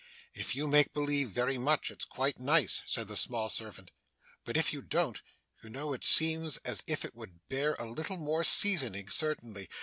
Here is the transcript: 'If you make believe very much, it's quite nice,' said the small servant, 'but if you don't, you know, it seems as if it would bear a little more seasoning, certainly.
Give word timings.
'If 0.33 0.55
you 0.55 0.67
make 0.67 0.93
believe 0.93 1.29
very 1.29 1.59
much, 1.59 1.91
it's 1.91 2.05
quite 2.05 2.39
nice,' 2.39 2.81
said 2.87 3.07
the 3.07 3.15
small 3.15 3.51
servant, 3.51 3.91
'but 4.43 4.57
if 4.57 4.73
you 4.73 4.81
don't, 4.81 5.21
you 5.63 5.69
know, 5.69 5.93
it 5.93 6.03
seems 6.03 6.57
as 6.65 6.81
if 6.87 7.05
it 7.05 7.13
would 7.13 7.47
bear 7.49 7.75
a 7.75 7.85
little 7.87 8.17
more 8.17 8.43
seasoning, 8.43 9.09
certainly. 9.09 9.69